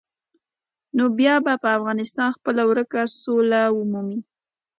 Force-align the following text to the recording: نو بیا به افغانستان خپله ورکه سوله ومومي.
نو 0.95 1.03
بیا 1.17 1.35
به 1.43 1.51
افغانستان 1.77 2.29
خپله 2.37 2.63
ورکه 2.69 3.01
سوله 3.21 3.61
ومومي. 3.77 4.19